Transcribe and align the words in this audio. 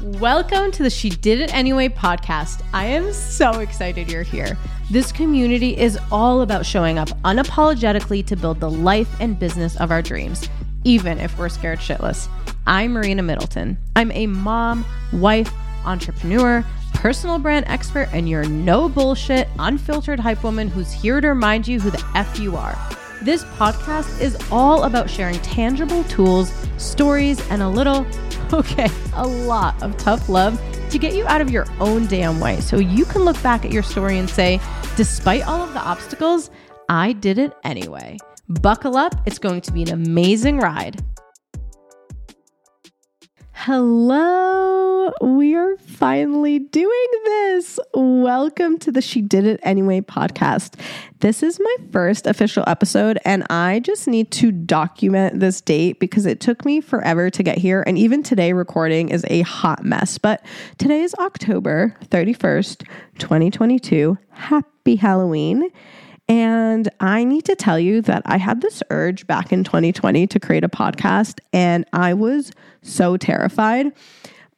Welcome 0.00 0.70
to 0.72 0.84
the 0.84 0.90
She 0.90 1.10
Did 1.10 1.40
It 1.40 1.52
Anyway 1.52 1.88
podcast. 1.88 2.62
I 2.72 2.84
am 2.84 3.12
so 3.12 3.58
excited 3.58 4.08
you're 4.08 4.22
here. 4.22 4.56
This 4.92 5.10
community 5.10 5.76
is 5.76 5.98
all 6.12 6.42
about 6.42 6.64
showing 6.64 6.98
up 7.00 7.08
unapologetically 7.24 8.24
to 8.26 8.36
build 8.36 8.60
the 8.60 8.70
life 8.70 9.08
and 9.18 9.36
business 9.36 9.76
of 9.78 9.90
our 9.90 10.00
dreams, 10.00 10.48
even 10.84 11.18
if 11.18 11.36
we're 11.36 11.48
scared 11.48 11.80
shitless. 11.80 12.28
I'm 12.64 12.92
Marina 12.92 13.24
Middleton. 13.24 13.76
I'm 13.96 14.12
a 14.12 14.28
mom, 14.28 14.84
wife, 15.12 15.52
entrepreneur, 15.84 16.64
personal 16.94 17.40
brand 17.40 17.64
expert, 17.66 18.08
and 18.12 18.28
your 18.28 18.44
no 18.44 18.88
bullshit, 18.88 19.48
unfiltered 19.58 20.20
hype 20.20 20.44
woman 20.44 20.68
who's 20.68 20.92
here 20.92 21.20
to 21.20 21.26
remind 21.30 21.66
you 21.66 21.80
who 21.80 21.90
the 21.90 22.04
F 22.14 22.38
you 22.38 22.56
are. 22.56 22.78
This 23.20 23.42
podcast 23.44 24.20
is 24.20 24.36
all 24.52 24.84
about 24.84 25.10
sharing 25.10 25.40
tangible 25.40 26.04
tools, 26.04 26.52
stories, 26.76 27.40
and 27.50 27.62
a 27.62 27.68
little 27.68 28.06
okay, 28.52 28.88
a 29.14 29.26
lot 29.26 29.82
of 29.82 29.96
tough 29.96 30.28
love 30.28 30.60
to 30.90 30.98
get 30.98 31.14
you 31.14 31.26
out 31.26 31.40
of 31.40 31.50
your 31.50 31.66
own 31.80 32.06
damn 32.06 32.38
way 32.38 32.60
so 32.60 32.78
you 32.78 33.04
can 33.04 33.22
look 33.22 33.40
back 33.42 33.64
at 33.64 33.72
your 33.72 33.82
story 33.82 34.18
and 34.18 34.30
say, 34.30 34.60
despite 34.96 35.46
all 35.46 35.60
of 35.60 35.74
the 35.74 35.80
obstacles, 35.80 36.50
I 36.88 37.12
did 37.12 37.38
it 37.38 37.52
anyway. 37.64 38.18
Buckle 38.48 38.96
up, 38.96 39.20
it's 39.26 39.38
going 39.38 39.62
to 39.62 39.72
be 39.72 39.82
an 39.82 39.90
amazing 39.90 40.58
ride. 40.58 41.04
Hello, 43.50 45.12
we 45.20 45.56
are 45.56 45.76
finally 45.98 46.60
doing 46.60 47.06
this. 47.24 47.76
Welcome 47.92 48.78
to 48.78 48.92
the 48.92 49.02
She 49.02 49.20
Did 49.20 49.44
It 49.44 49.58
Anyway 49.64 50.00
podcast. 50.00 50.80
This 51.18 51.42
is 51.42 51.58
my 51.58 51.76
first 51.90 52.28
official 52.28 52.62
episode, 52.68 53.18
and 53.24 53.44
I 53.50 53.80
just 53.80 54.06
need 54.06 54.30
to 54.30 54.52
document 54.52 55.40
this 55.40 55.60
date 55.60 55.98
because 55.98 56.24
it 56.24 56.38
took 56.38 56.64
me 56.64 56.80
forever 56.80 57.30
to 57.30 57.42
get 57.42 57.58
here. 57.58 57.82
And 57.84 57.98
even 57.98 58.22
today, 58.22 58.52
recording 58.52 59.08
is 59.08 59.24
a 59.28 59.40
hot 59.40 59.84
mess. 59.84 60.18
But 60.18 60.46
today 60.78 61.00
is 61.00 61.16
October 61.18 61.96
31st, 62.04 62.86
2022. 63.18 64.16
Happy 64.30 64.94
Halloween. 64.94 65.68
And 66.28 66.88
I 67.00 67.24
need 67.24 67.44
to 67.46 67.56
tell 67.56 67.80
you 67.80 68.02
that 68.02 68.22
I 68.24 68.36
had 68.36 68.60
this 68.60 68.84
urge 68.90 69.26
back 69.26 69.52
in 69.52 69.64
2020 69.64 70.28
to 70.28 70.38
create 70.38 70.62
a 70.62 70.68
podcast, 70.68 71.40
and 71.52 71.84
I 71.92 72.14
was 72.14 72.52
so 72.82 73.16
terrified. 73.16 73.90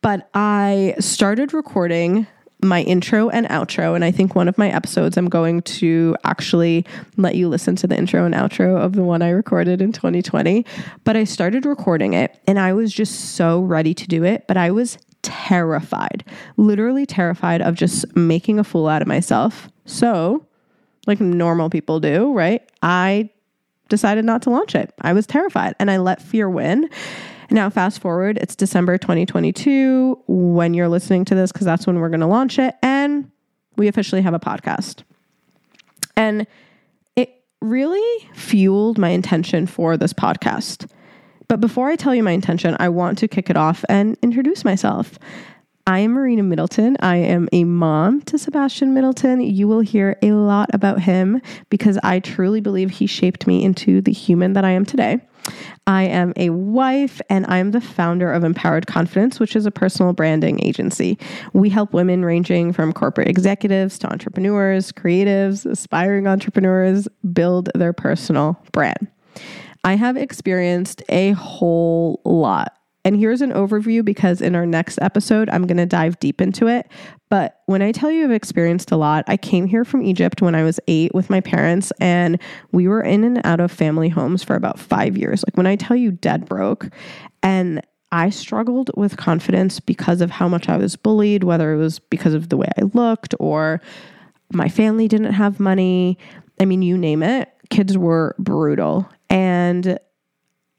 But 0.03 0.29
I 0.34 0.95
started 0.98 1.53
recording 1.53 2.27
my 2.62 2.83
intro 2.83 3.29
and 3.31 3.47
outro. 3.48 3.95
And 3.95 4.05
I 4.05 4.11
think 4.11 4.34
one 4.34 4.48
of 4.48 4.59
my 4.59 4.70
episodes, 4.70 5.17
I'm 5.17 5.29
going 5.29 5.62
to 5.62 6.17
actually 6.25 6.84
let 7.17 7.34
you 7.34 7.48
listen 7.48 7.77
to 7.77 7.87
the 7.87 7.97
intro 7.97 8.25
and 8.25 8.34
outro 8.34 8.77
of 8.77 8.95
the 8.95 9.03
one 9.03 9.23
I 9.23 9.31
recorded 9.31 9.81
in 9.81 9.92
2020. 9.92 10.65
But 11.05 11.17
I 11.17 11.25
started 11.25 11.65
recording 11.65 12.12
it 12.12 12.39
and 12.47 12.59
I 12.59 12.73
was 12.73 12.92
just 12.92 13.34
so 13.37 13.61
ready 13.61 13.95
to 13.95 14.07
do 14.07 14.25
it. 14.25 14.47
But 14.47 14.57
I 14.57 14.70
was 14.70 14.98
terrified, 15.23 16.25
literally 16.57 17.07
terrified 17.07 17.62
of 17.62 17.75
just 17.75 18.17
making 18.17 18.59
a 18.59 18.64
fool 18.64 18.89
out 18.89 19.03
of 19.03 19.09
myself. 19.09 19.69
So 19.87 20.47
like 21.07 21.20
normal 21.20 21.70
people 21.70 22.01
do, 22.01 22.33
right? 22.33 22.62
I 22.83 23.31
decided 23.89 24.25
not 24.25 24.42
to 24.42 24.51
launch 24.51 24.75
it. 24.75 24.95
I 25.01 25.12
was 25.12 25.27
terrified 25.27 25.75
and 25.79 25.91
I 25.91 25.97
let 25.97 26.23
fear 26.23 26.48
win. 26.48 26.89
Now, 27.53 27.69
fast 27.69 28.01
forward, 28.01 28.39
it's 28.39 28.55
December 28.55 28.97
2022 28.97 30.23
when 30.29 30.73
you're 30.73 30.89
listening 30.89 31.25
to 31.27 31.34
this, 31.34 31.51
because 31.51 31.65
that's 31.65 31.87
when 31.87 31.98
we're 31.98 32.09
going 32.09 32.20
to 32.20 32.27
launch 32.27 32.61
it. 32.61 32.77
And 32.81 33.29
we 33.77 33.89
officially 33.89 34.23
have 34.23 34.34
a 34.34 34.39
podcast. 34.39 35.03
And 36.17 36.47
it 37.17 37.42
really 37.61 38.29
fueled 38.34 38.98
my 38.98 39.09
intention 39.09 39.67
for 39.67 39.97
this 39.97 40.12
podcast. 40.12 40.89
But 41.48 41.61
before 41.61 41.89
I 41.89 41.97
tell 41.97 42.15
you 42.15 42.23
my 42.23 42.31
intention, 42.31 42.77
I 42.79 42.89
want 42.89 43.19
to 43.19 43.27
kick 43.27 43.51
it 43.51 43.57
off 43.57 43.85
and 43.89 44.17
introduce 44.23 44.64
myself. 44.64 45.19
I 45.91 45.98
am 45.98 46.12
Marina 46.12 46.44
Middleton. 46.44 46.96
I 47.00 47.16
am 47.16 47.48
a 47.50 47.64
mom 47.64 48.22
to 48.22 48.38
Sebastian 48.38 48.94
Middleton. 48.94 49.41
You 49.41 49.66
will 49.66 49.80
hear 49.80 50.16
a 50.22 50.30
lot 50.30 50.70
about 50.72 51.00
him 51.00 51.42
because 51.69 51.98
I 52.05 52.20
truly 52.20 52.61
believe 52.61 52.90
he 52.90 53.08
shaped 53.08 53.48
me 53.48 53.64
into 53.64 54.00
the 54.00 54.12
human 54.12 54.52
that 54.52 54.64
I 54.64 54.70
am 54.70 54.86
today. 54.86 55.18
I 55.89 56.05
am 56.05 56.33
a 56.36 56.50
wife 56.50 57.20
and 57.29 57.45
I 57.48 57.58
am 57.58 57.73
the 57.73 57.80
founder 57.80 58.33
of 58.33 58.45
Empowered 58.45 58.86
Confidence, 58.86 59.40
which 59.40 59.56
is 59.56 59.67
a 59.67 59.73
personal 59.73 60.12
branding 60.12 60.64
agency. 60.64 61.18
We 61.55 61.70
help 61.70 61.92
women 61.92 62.24
ranging 62.24 62.73
from 62.73 62.92
corporate 62.92 63.27
executives 63.27 63.98
to 63.98 64.12
entrepreneurs, 64.12 64.92
creatives, 64.92 65.68
aspiring 65.68 66.29
entrepreneurs 66.29 67.08
build 67.33 67.68
their 67.74 67.92
personal 67.92 68.62
brand. 68.70 69.08
I 69.83 69.96
have 69.96 70.17
experienced 70.17 71.02
a 71.08 71.33
whole 71.33 72.20
lot 72.24 72.77
and 73.05 73.16
here's 73.16 73.40
an 73.40 73.52
overview 73.52 74.05
because 74.05 74.40
in 74.40 74.55
our 74.55 74.66
next 74.66 74.98
episode, 75.00 75.48
I'm 75.50 75.66
going 75.66 75.78
to 75.78 75.86
dive 75.86 76.18
deep 76.20 76.40
into 76.40 76.66
it. 76.66 76.90
But 77.30 77.61
when 77.66 77.80
I 77.80 77.92
tell 77.92 78.11
you 78.11 78.24
I've 78.24 78.30
experienced 78.30 78.90
a 78.90 78.96
lot, 78.96 79.24
I 79.27 79.36
came 79.36 79.66
here 79.66 79.84
from 79.84 80.02
Egypt 80.02 80.42
when 80.42 80.55
I 80.55 80.62
was 80.62 80.78
eight 80.86 81.14
with 81.14 81.30
my 81.30 81.40
parents, 81.40 81.92
and 82.00 82.40
we 82.72 82.88
were 82.88 83.02
in 83.02 83.24
and 83.24 83.40
out 83.44 83.61
of 83.61 83.72
family 83.72 84.08
homes 84.08 84.42
for 84.42 84.55
about 84.55 84.78
five 84.78 85.16
years. 85.16 85.44
Like 85.46 85.56
when 85.56 85.66
I 85.66 85.77
tell 85.77 85.96
you 85.96 86.11
dead 86.11 86.46
broke, 86.46 86.90
and 87.42 87.80
I 88.12 88.30
struggled 88.30 88.90
with 88.96 89.17
confidence 89.17 89.80
because 89.80 90.20
of 90.20 90.30
how 90.30 90.48
much 90.48 90.68
I 90.68 90.77
was 90.77 90.96
bullied, 90.96 91.44
whether 91.44 91.72
it 91.72 91.78
was 91.78 92.00
because 92.00 92.34
of 92.34 92.48
the 92.48 92.56
way 92.56 92.68
I 92.77 92.82
looked 92.92 93.34
or 93.38 93.80
my 94.52 94.68
family 94.68 95.06
didn't 95.06 95.32
have 95.32 95.61
money. 95.61 96.18
I 96.61 96.64
mean, 96.64 96.82
you 96.82 96.98
name 96.98 97.22
it, 97.22 97.48
kids 97.70 97.96
were 97.96 98.34
brutal. 98.38 99.08
And 99.28 99.98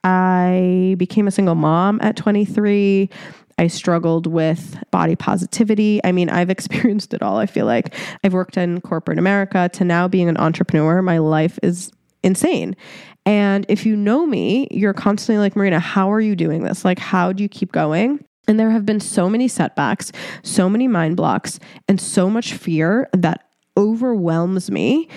I 0.03 0.95
became 0.97 1.27
a 1.27 1.31
single 1.31 1.55
mom 1.55 1.99
at 2.01 2.15
23. 2.15 3.09
I 3.57 3.67
struggled 3.67 4.25
with 4.25 4.81
body 4.89 5.15
positivity. 5.15 6.01
I 6.03 6.11
mean, 6.11 6.29
I've 6.29 6.49
experienced 6.57 7.13
it 7.13 7.21
all. 7.21 7.37
I 7.37 7.45
feel 7.45 7.65
like 7.65 7.93
I've 8.23 8.33
worked 8.33 8.57
in 8.57 8.81
corporate 8.81 9.19
America 9.19 9.69
to 9.73 9.83
now 9.83 10.07
being 10.07 10.29
an 10.29 10.37
entrepreneur. 10.37 11.01
My 11.01 11.19
life 11.19 11.59
is 11.61 11.91
insane. 12.23 12.75
And 13.25 13.65
if 13.69 13.85
you 13.85 13.95
know 13.95 14.25
me, 14.25 14.67
you're 14.71 14.93
constantly 14.93 15.39
like, 15.39 15.55
Marina, 15.55 15.79
how 15.79 16.11
are 16.11 16.21
you 16.21 16.35
doing 16.35 16.63
this? 16.63 16.83
Like, 16.83 16.99
how 16.99 17.31
do 17.31 17.43
you 17.43 17.49
keep 17.49 17.71
going? 17.71 18.23
And 18.47 18.59
there 18.59 18.71
have 18.71 18.85
been 18.85 18.99
so 18.99 19.29
many 19.29 19.47
setbacks, 19.47 20.11
so 20.43 20.67
many 20.67 20.87
mind 20.87 21.17
blocks, 21.17 21.59
and 21.87 22.01
so 22.01 22.29
much 22.29 22.53
fear 22.53 23.07
that 23.13 23.45
overwhelms 23.77 24.71
me. 24.71 25.07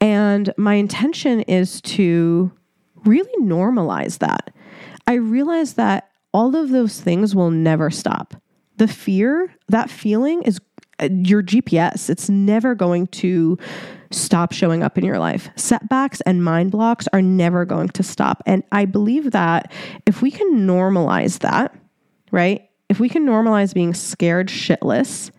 And 0.00 0.52
my 0.58 0.74
intention 0.74 1.40
is 1.42 1.80
to 1.82 2.52
really 3.06 3.32
normalize 3.40 4.18
that. 4.18 4.52
I 5.06 5.14
realize 5.14 5.74
that 5.74 6.10
all 6.32 6.54
of 6.56 6.70
those 6.70 7.00
things 7.00 7.34
will 7.34 7.50
never 7.50 7.90
stop. 7.90 8.34
The 8.76 8.88
fear, 8.88 9.54
that 9.68 9.88
feeling 9.88 10.42
is 10.42 10.60
uh, 11.00 11.08
your 11.10 11.42
GPS. 11.42 12.10
It's 12.10 12.28
never 12.28 12.74
going 12.74 13.06
to 13.08 13.58
stop 14.10 14.52
showing 14.52 14.82
up 14.82 14.98
in 14.98 15.04
your 15.04 15.18
life. 15.18 15.50
Setbacks 15.56 16.20
and 16.22 16.44
mind 16.44 16.70
blocks 16.70 17.08
are 17.12 17.22
never 17.22 17.64
going 17.64 17.88
to 17.90 18.02
stop. 18.02 18.42
And 18.46 18.62
I 18.72 18.84
believe 18.84 19.32
that 19.32 19.72
if 20.06 20.22
we 20.22 20.30
can 20.30 20.66
normalize 20.66 21.40
that, 21.40 21.74
right? 22.30 22.68
If 22.88 23.00
we 23.00 23.08
can 23.08 23.26
normalize 23.26 23.74
being 23.74 23.94
scared 23.94 24.48
shitless, 24.48 25.30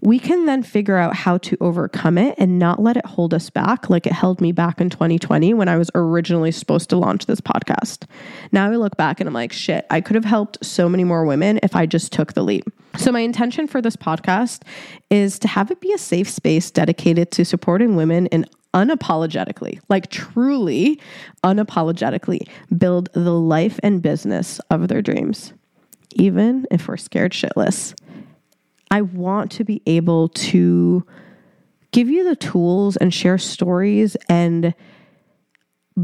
we 0.00 0.18
can 0.18 0.46
then 0.46 0.62
figure 0.62 0.96
out 0.96 1.14
how 1.14 1.38
to 1.38 1.56
overcome 1.60 2.18
it 2.18 2.34
and 2.38 2.58
not 2.58 2.80
let 2.80 2.96
it 2.96 3.06
hold 3.06 3.34
us 3.34 3.50
back 3.50 3.90
like 3.90 4.06
it 4.06 4.12
held 4.12 4.40
me 4.40 4.52
back 4.52 4.80
in 4.80 4.90
2020 4.90 5.54
when 5.54 5.68
I 5.68 5.76
was 5.76 5.90
originally 5.94 6.52
supposed 6.52 6.88
to 6.90 6.96
launch 6.96 7.26
this 7.26 7.40
podcast. 7.40 8.04
Now 8.52 8.70
I 8.70 8.76
look 8.76 8.96
back 8.96 9.20
and 9.20 9.28
I'm 9.28 9.34
like, 9.34 9.52
shit, 9.52 9.86
I 9.90 10.00
could 10.00 10.14
have 10.14 10.24
helped 10.24 10.64
so 10.64 10.88
many 10.88 11.04
more 11.04 11.24
women 11.24 11.58
if 11.62 11.74
I 11.74 11.86
just 11.86 12.12
took 12.12 12.34
the 12.34 12.42
leap. 12.42 12.64
So, 12.96 13.12
my 13.12 13.20
intention 13.20 13.66
for 13.66 13.80
this 13.80 13.96
podcast 13.96 14.62
is 15.10 15.38
to 15.40 15.48
have 15.48 15.70
it 15.70 15.80
be 15.80 15.92
a 15.92 15.98
safe 15.98 16.28
space 16.28 16.70
dedicated 16.70 17.30
to 17.32 17.44
supporting 17.44 17.96
women 17.96 18.26
in 18.26 18.46
unapologetically, 18.74 19.80
like 19.88 20.10
truly 20.10 21.00
unapologetically, 21.44 22.48
build 22.76 23.08
the 23.12 23.32
life 23.32 23.78
and 23.82 24.02
business 24.02 24.60
of 24.70 24.88
their 24.88 25.02
dreams, 25.02 25.52
even 26.14 26.66
if 26.70 26.88
we're 26.88 26.96
scared 26.96 27.32
shitless. 27.32 27.94
I 28.90 29.02
want 29.02 29.50
to 29.52 29.64
be 29.64 29.82
able 29.86 30.28
to 30.28 31.04
give 31.92 32.08
you 32.08 32.24
the 32.24 32.36
tools 32.36 32.96
and 32.96 33.12
share 33.12 33.38
stories 33.38 34.16
and 34.28 34.74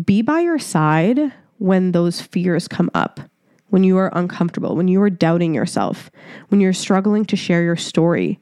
be 0.04 0.22
by 0.22 0.40
your 0.40 0.58
side 0.58 1.32
when 1.58 1.92
those 1.92 2.20
fears 2.20 2.68
come 2.68 2.90
up, 2.94 3.20
when 3.68 3.84
you 3.84 3.96
are 3.98 4.10
uncomfortable, 4.14 4.76
when 4.76 4.88
you 4.88 5.00
are 5.02 5.10
doubting 5.10 5.54
yourself, 5.54 6.10
when 6.48 6.60
you're 6.60 6.72
struggling 6.72 7.24
to 7.26 7.36
share 7.36 7.62
your 7.62 7.76
story. 7.76 8.40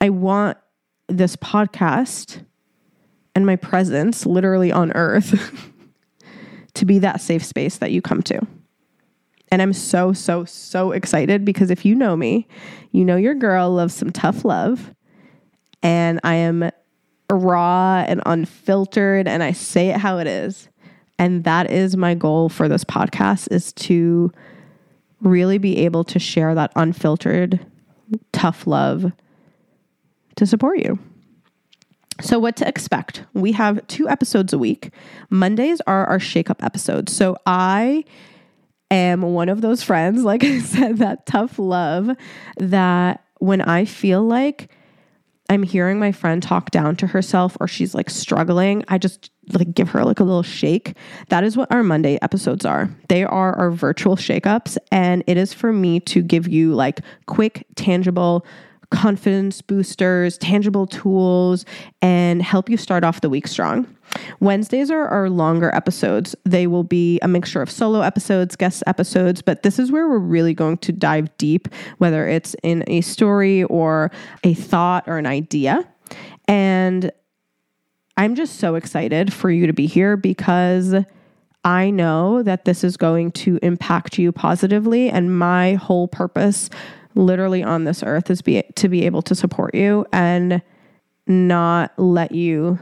I 0.00 0.10
want 0.10 0.58
this 1.08 1.36
podcast 1.36 2.44
and 3.34 3.46
my 3.46 3.56
presence 3.56 4.26
literally 4.26 4.72
on 4.72 4.92
earth 4.92 5.72
to 6.74 6.84
be 6.84 6.98
that 7.00 7.20
safe 7.20 7.44
space 7.44 7.78
that 7.78 7.92
you 7.92 8.02
come 8.02 8.22
to. 8.22 8.46
And 9.50 9.60
I'm 9.60 9.72
so, 9.72 10.12
so, 10.12 10.44
so 10.44 10.92
excited 10.92 11.44
because 11.44 11.70
if 11.70 11.84
you 11.84 11.94
know 11.94 12.16
me, 12.16 12.46
you 12.92 13.04
know 13.04 13.16
your 13.16 13.34
girl 13.34 13.70
loves 13.70 13.94
some 13.94 14.10
tough 14.10 14.44
love. 14.44 14.94
And 15.82 16.20
I 16.22 16.34
am 16.34 16.70
raw 17.30 18.04
and 18.06 18.22
unfiltered 18.26 19.26
and 19.26 19.42
I 19.42 19.52
say 19.52 19.88
it 19.88 19.96
how 19.96 20.18
it 20.18 20.26
is. 20.26 20.68
And 21.18 21.44
that 21.44 21.70
is 21.70 21.96
my 21.96 22.14
goal 22.14 22.48
for 22.48 22.68
this 22.68 22.84
podcast 22.84 23.48
is 23.50 23.72
to 23.74 24.32
really 25.20 25.58
be 25.58 25.78
able 25.78 26.04
to 26.04 26.18
share 26.18 26.54
that 26.54 26.72
unfiltered, 26.76 27.60
tough 28.32 28.66
love 28.66 29.12
to 30.36 30.46
support 30.46 30.78
you. 30.78 30.98
So, 32.22 32.38
what 32.38 32.56
to 32.56 32.68
expect? 32.68 33.24
We 33.32 33.52
have 33.52 33.86
two 33.86 34.08
episodes 34.08 34.52
a 34.52 34.58
week. 34.58 34.92
Mondays 35.30 35.80
are 35.86 36.06
our 36.06 36.20
shake 36.20 36.50
up 36.50 36.62
episodes. 36.62 37.14
So, 37.14 37.36
I 37.46 38.04
am 38.90 39.22
one 39.22 39.48
of 39.48 39.60
those 39.60 39.82
friends, 39.82 40.22
like 40.24 40.44
I 40.44 40.60
said, 40.60 40.98
that 40.98 41.26
tough 41.26 41.58
love 41.58 42.10
that 42.58 43.24
when 43.38 43.60
I 43.60 43.84
feel 43.84 44.22
like 44.22 44.70
I'm 45.48 45.64
hearing 45.64 45.98
my 45.98 46.12
friend 46.12 46.40
talk 46.40 46.70
down 46.70 46.94
to 46.96 47.08
herself 47.08 47.56
or 47.58 47.66
she's 47.66 47.92
like 47.92 48.08
struggling, 48.08 48.84
I 48.86 48.98
just 48.98 49.32
like 49.52 49.74
give 49.74 49.88
her 49.90 50.04
like 50.04 50.20
a 50.20 50.24
little 50.24 50.44
shake. 50.44 50.94
That 51.28 51.42
is 51.42 51.56
what 51.56 51.72
our 51.72 51.82
Monday 51.82 52.18
episodes 52.22 52.64
are. 52.64 52.88
They 53.08 53.24
are 53.24 53.58
our 53.58 53.72
virtual 53.72 54.14
shake-ups 54.14 54.78
and 54.92 55.24
it 55.26 55.36
is 55.36 55.52
for 55.52 55.72
me 55.72 55.98
to 56.00 56.22
give 56.22 56.46
you 56.46 56.74
like 56.74 57.00
quick, 57.26 57.66
tangible 57.74 58.46
confidence 58.90 59.62
boosters, 59.62 60.36
tangible 60.38 60.86
tools, 60.86 61.64
and 62.02 62.42
help 62.42 62.68
you 62.68 62.76
start 62.76 63.04
off 63.04 63.20
the 63.20 63.30
week 63.30 63.46
strong. 63.46 63.86
Wednesdays 64.40 64.90
are 64.90 65.06
our 65.06 65.30
longer 65.30 65.74
episodes. 65.74 66.34
They 66.44 66.66
will 66.66 66.82
be 66.82 67.18
a 67.22 67.28
mixture 67.28 67.62
of 67.62 67.70
solo 67.70 68.00
episodes, 68.00 68.56
guest 68.56 68.82
episodes, 68.86 69.42
but 69.42 69.62
this 69.62 69.78
is 69.78 69.92
where 69.92 70.08
we're 70.08 70.18
really 70.18 70.54
going 70.54 70.78
to 70.78 70.92
dive 70.92 71.36
deep, 71.38 71.68
whether 71.98 72.28
it's 72.28 72.56
in 72.62 72.84
a 72.88 73.00
story 73.02 73.64
or 73.64 74.10
a 74.42 74.54
thought 74.54 75.04
or 75.06 75.18
an 75.18 75.26
idea. 75.26 75.88
And 76.48 77.12
I'm 78.16 78.34
just 78.34 78.56
so 78.56 78.74
excited 78.74 79.32
for 79.32 79.50
you 79.50 79.66
to 79.66 79.72
be 79.72 79.86
here 79.86 80.16
because 80.16 80.94
I 81.64 81.90
know 81.90 82.42
that 82.42 82.64
this 82.64 82.82
is 82.82 82.96
going 82.96 83.32
to 83.32 83.58
impact 83.62 84.18
you 84.18 84.32
positively. 84.32 85.10
And 85.10 85.38
my 85.38 85.74
whole 85.74 86.08
purpose 86.08 86.70
literally 87.14 87.62
on 87.62 87.84
this 87.84 88.02
earth 88.02 88.30
is 88.30 88.42
be 88.42 88.62
to 88.76 88.88
be 88.88 89.06
able 89.06 89.22
to 89.22 89.34
support 89.34 89.74
you 89.74 90.06
and 90.12 90.62
not 91.26 91.92
let 91.98 92.32
you 92.32 92.78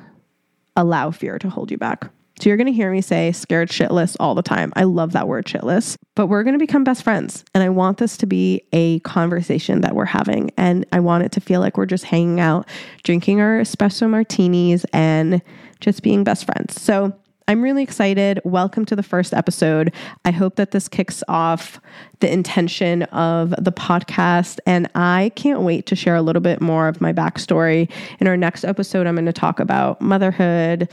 allow 0.77 1.11
fear 1.11 1.39
to 1.39 1.51
hold 1.51 1.71
you 1.71 1.79
back. 1.79 2.11
So 2.41 2.49
you're 2.49 2.57
going 2.57 2.69
to 2.69 2.73
hear 2.73 2.93
me 2.93 3.01
say 3.01 3.33
scared 3.33 3.69
shitless 3.69 4.17
all 4.21 4.37
the 4.37 4.43
time. 4.43 4.73
I 4.77 4.85
love 4.85 5.13
that 5.13 5.27
word 5.27 5.47
shitless, 5.47 5.97
but 6.15 6.29
we're 6.29 6.45
going 6.45 6.55
to 6.55 6.59
become 6.59 6.85
best 6.85 7.03
friends. 7.03 7.45
And 7.53 7.65
I 7.65 7.69
want 7.69 7.99
this 7.99 8.17
to 8.19 8.27
be 8.27 8.63
a 8.73 9.01
conversation 9.01 9.81
that 9.81 9.97
we're 9.97 10.05
having. 10.05 10.53
And 10.57 10.87
I 10.93 11.01
want 11.01 11.25
it 11.25 11.33
to 11.33 11.41
feel 11.41 11.61
like 11.61 11.77
we're 11.77 11.87
just 11.87 12.05
hanging 12.05 12.39
out, 12.39 12.69
drinking 13.03 13.41
our 13.41 13.61
espresso 13.61 14.09
martinis 14.09 14.87
and 14.93 15.43
just 15.81 16.03
being 16.03 16.23
best 16.23 16.47
friends. 16.47 16.81
So 16.81 17.13
I'm 17.49 17.63
really 17.63 17.83
excited. 17.83 18.43
Welcome 18.45 18.85
to 18.85 18.95
the 18.95 19.03
first 19.03 19.33
episode. 19.33 19.95
I 20.27 20.33
hope 20.33 20.57
that 20.57 20.73
this 20.73 20.87
kicks 20.87 21.23
off 21.29 21.81
the 22.21 22.31
intention 22.31 23.05
of 23.05 23.55
the 23.59 23.73
podcast. 23.73 24.59
And 24.67 24.87
I 24.95 25.33
can't 25.35 25.63
wait 25.63 25.87
to 25.87 25.97
share 25.97 26.15
a 26.15 26.21
little 26.21 26.43
bit 26.43 26.61
more 26.61 26.89
of 26.89 27.01
my 27.01 27.11
backstory. 27.11 27.91
In 28.21 28.29
our 28.29 28.37
next 28.37 28.65
episode, 28.65 29.07
I'm 29.07 29.15
going 29.15 29.25
to 29.25 29.33
talk 29.33 29.61
about 29.61 29.99
motherhood, 30.03 30.91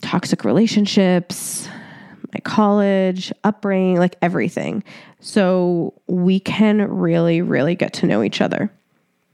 toxic 0.00 0.42
relationships, 0.42 1.68
my 2.32 2.40
college, 2.44 3.30
upbringing, 3.44 3.98
like 3.98 4.16
everything. 4.22 4.82
So 5.20 5.92
we 6.06 6.40
can 6.40 6.80
really, 6.90 7.42
really 7.42 7.74
get 7.74 7.92
to 7.94 8.06
know 8.06 8.22
each 8.22 8.40
other. 8.40 8.72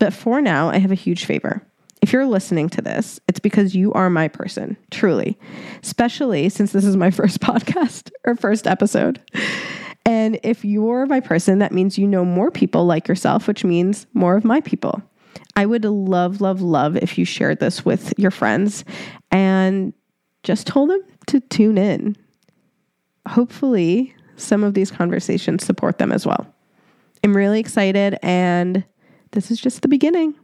But 0.01 0.13
for 0.13 0.41
now, 0.41 0.69
I 0.69 0.79
have 0.79 0.91
a 0.91 0.97
huge 0.97 1.27
favor. 1.27 1.63
If 2.09 2.15
you're 2.15 2.25
listening 2.25 2.71
to 2.71 2.81
this, 2.81 3.21
it's 3.29 3.39
because 3.39 3.75
you 3.75 3.93
are 3.93 4.09
my 4.09 4.29
person, 4.29 4.79
truly, 4.91 5.39
especially 5.83 6.49
since 6.49 6.73
this 6.73 6.87
is 6.87 6.97
my 6.97 7.11
first 7.21 7.41
podcast 7.41 8.11
or 8.25 8.35
first 8.35 8.67
episode. 8.67 9.21
And 10.07 10.41
if 10.43 10.65
you're 10.65 11.05
my 11.05 11.21
person, 11.21 11.59
that 11.59 11.71
means 11.71 11.99
you 11.99 12.07
know 12.07 12.25
more 12.25 12.51
people 12.51 12.87
like 12.87 13.09
yourself, 13.09 13.47
which 13.47 13.63
means 13.63 14.07
more 14.15 14.37
of 14.37 14.45
my 14.47 14.63
people. 14.63 15.03
I 15.55 15.67
would 15.67 15.85
love, 15.85 16.41
love, 16.41 16.63
love 16.63 16.97
if 16.97 17.19
you 17.19 17.27
shared 17.27 17.61
this 17.61 17.85
with 17.85 18.15
your 18.17 18.31
friends 18.31 18.87
and 19.31 19.93
just 20.45 20.67
told 20.67 20.89
them 20.89 21.03
to 21.27 21.41
tune 21.41 21.77
in. 21.77 22.17
Hopefully, 23.29 24.15
some 24.37 24.65
of 24.65 24.73
these 24.73 24.91
conversations 24.91 25.63
support 25.63 25.99
them 25.99 26.11
as 26.11 26.25
well. 26.25 26.47
I'm 27.23 27.37
really 27.37 27.61
excited, 27.61 28.19
and 28.23 28.83
this 29.33 29.51
is 29.51 29.61
just 29.61 29.83
the 29.83 29.89
beginning. 29.89 30.35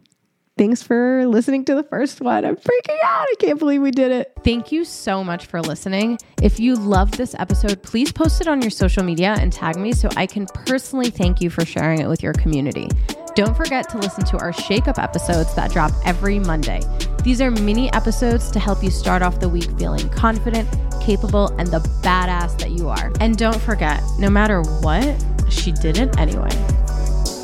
Thanks 0.56 0.84
for 0.84 1.26
listening 1.26 1.64
to 1.64 1.74
the 1.74 1.82
first 1.82 2.20
one. 2.20 2.44
I'm 2.44 2.54
freaking 2.54 2.98
out. 3.02 3.26
I 3.28 3.34
can't 3.40 3.58
believe 3.58 3.82
we 3.82 3.90
did 3.90 4.12
it. 4.12 4.32
Thank 4.44 4.70
you 4.70 4.84
so 4.84 5.24
much 5.24 5.46
for 5.46 5.60
listening. 5.60 6.16
If 6.40 6.60
you 6.60 6.76
loved 6.76 7.14
this 7.14 7.34
episode, 7.40 7.82
please 7.82 8.12
post 8.12 8.40
it 8.40 8.46
on 8.46 8.62
your 8.62 8.70
social 8.70 9.02
media 9.02 9.34
and 9.40 9.52
tag 9.52 9.76
me 9.76 9.92
so 9.92 10.08
I 10.16 10.26
can 10.26 10.46
personally 10.46 11.10
thank 11.10 11.40
you 11.40 11.50
for 11.50 11.64
sharing 11.64 12.00
it 12.00 12.06
with 12.08 12.22
your 12.22 12.34
community. 12.34 12.88
Don't 13.34 13.56
forget 13.56 13.88
to 13.90 13.98
listen 13.98 14.24
to 14.26 14.38
our 14.38 14.52
Shake 14.52 14.86
Up 14.86 14.96
episodes 14.96 15.52
that 15.56 15.72
drop 15.72 15.90
every 16.04 16.38
Monday. 16.38 16.82
These 17.24 17.40
are 17.40 17.50
mini 17.50 17.92
episodes 17.92 18.52
to 18.52 18.60
help 18.60 18.80
you 18.84 18.90
start 18.90 19.22
off 19.22 19.40
the 19.40 19.48
week 19.48 19.76
feeling 19.76 20.08
confident, 20.10 20.68
capable, 21.02 21.48
and 21.58 21.66
the 21.66 21.80
badass 22.00 22.56
that 22.60 22.70
you 22.70 22.88
are. 22.88 23.12
And 23.18 23.36
don't 23.36 23.60
forget, 23.60 24.00
no 24.20 24.30
matter 24.30 24.62
what, 24.62 25.24
she 25.50 25.72
did 25.72 25.98
it 25.98 26.16
anyway. 26.16 26.50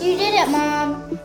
You 0.01 0.17
did 0.17 0.35
it, 0.35 0.49
Mom. 0.49 1.19